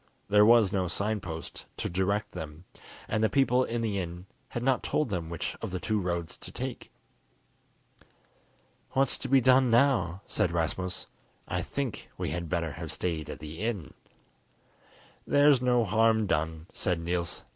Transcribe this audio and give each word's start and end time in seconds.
There 0.29 0.47
was 0.47 0.71
no 0.71 0.87
sign 0.87 1.19
post 1.21 1.67
to 1.77 1.87
direct 1.87 2.31
them, 2.31 2.65
and 3.07 3.23
the 3.23 3.29
people 3.29 3.63
in 3.63 3.83
the 3.83 3.99
inn 3.99 4.25
had 4.49 4.63
not 4.63 4.81
told 4.81 5.09
them 5.09 5.29
which 5.29 5.55
of 5.61 5.69
the 5.69 5.79
two 5.79 5.99
roads 6.01 6.37
to 6.39 6.51
take. 6.51 6.91
"What's 8.93 9.15
to 9.19 9.27
be 9.27 9.41
done 9.41 9.69
now?" 9.69 10.21
said 10.25 10.51
Rasmus. 10.51 11.05
"I 11.47 11.61
think 11.61 12.09
we 12.17 12.31
had 12.31 12.49
better 12.49 12.71
have 12.71 12.91
stayed 12.91 13.29
at 13.29 13.37
the 13.41 13.59
inn." 13.59 13.93
"There's 15.27 15.61
no 15.61 15.85
harm 15.85 16.25
done," 16.25 16.65
said 16.73 16.99
Niels. 16.99 17.43